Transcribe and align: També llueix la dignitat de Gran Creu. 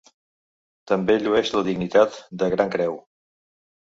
També 0.91 1.17
llueix 1.25 1.51
la 1.57 1.61
dignitat 1.67 2.17
de 2.43 2.47
Gran 2.53 2.75
Creu. 2.77 2.97